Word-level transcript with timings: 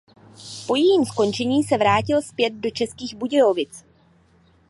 Po 0.67 0.75
jejím 0.75 1.05
skončení 1.05 1.63
se 1.63 1.77
vrátil 1.77 2.21
zpět 2.21 2.53
do 2.53 2.69
Českých 2.69 3.15
Budějovic. 3.15 3.85